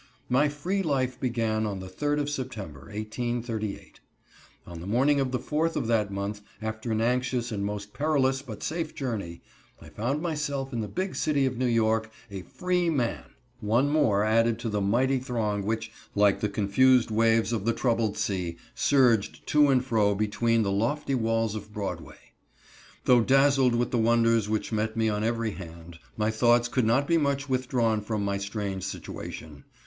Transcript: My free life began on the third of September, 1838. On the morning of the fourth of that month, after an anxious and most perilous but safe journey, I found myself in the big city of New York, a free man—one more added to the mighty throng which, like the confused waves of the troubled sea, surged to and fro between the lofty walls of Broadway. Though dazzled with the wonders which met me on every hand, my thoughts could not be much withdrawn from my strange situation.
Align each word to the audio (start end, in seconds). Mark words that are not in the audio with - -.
My 0.29 0.49
free 0.49 0.81
life 0.81 1.19
began 1.19 1.67
on 1.67 1.79
the 1.79 1.87
third 1.87 2.17
of 2.17 2.27
September, 2.27 2.85
1838. 2.85 3.99
On 4.65 4.81
the 4.81 4.87
morning 4.87 5.19
of 5.19 5.31
the 5.31 5.37
fourth 5.37 5.75
of 5.77 5.85
that 5.85 6.09
month, 6.09 6.41
after 6.59 6.91
an 6.91 7.01
anxious 7.01 7.51
and 7.51 7.63
most 7.63 7.93
perilous 7.93 8.41
but 8.41 8.63
safe 8.63 8.95
journey, 8.95 9.43
I 9.79 9.89
found 9.89 10.19
myself 10.19 10.73
in 10.73 10.81
the 10.81 10.87
big 10.87 11.15
city 11.15 11.45
of 11.45 11.55
New 11.55 11.67
York, 11.67 12.09
a 12.31 12.41
free 12.41 12.89
man—one 12.89 13.89
more 13.91 14.23
added 14.23 14.57
to 14.61 14.69
the 14.69 14.81
mighty 14.81 15.19
throng 15.19 15.61
which, 15.63 15.91
like 16.15 16.39
the 16.39 16.49
confused 16.49 17.11
waves 17.11 17.53
of 17.53 17.65
the 17.65 17.71
troubled 17.73 18.17
sea, 18.17 18.57
surged 18.73 19.45
to 19.49 19.67
and 19.69 19.85
fro 19.85 20.15
between 20.15 20.63
the 20.63 20.71
lofty 20.71 21.13
walls 21.13 21.53
of 21.53 21.71
Broadway. 21.71 22.33
Though 23.05 23.21
dazzled 23.21 23.75
with 23.75 23.91
the 23.91 23.99
wonders 23.99 24.49
which 24.49 24.71
met 24.71 24.97
me 24.97 25.09
on 25.09 25.23
every 25.23 25.51
hand, 25.51 25.99
my 26.17 26.31
thoughts 26.31 26.67
could 26.67 26.85
not 26.87 27.07
be 27.07 27.19
much 27.19 27.47
withdrawn 27.47 28.01
from 28.01 28.25
my 28.25 28.39
strange 28.39 28.81
situation. 28.83 29.63